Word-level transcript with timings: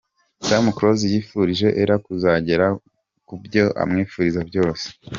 Tom 0.47 0.63
Close 0.77 1.05
yifurije 1.13 1.67
Ella 1.81 1.95
kuzagera 2.05 2.67
ku 3.27 3.33
byo 3.43 3.65
amwifuriza 3.81 4.41
byose. 4.49 4.85